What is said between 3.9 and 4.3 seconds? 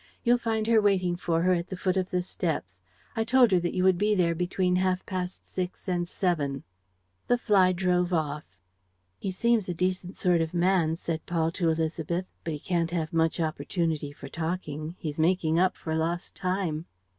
be